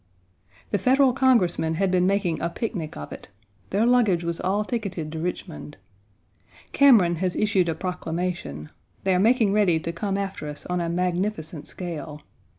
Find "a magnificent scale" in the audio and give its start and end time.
10.81-12.23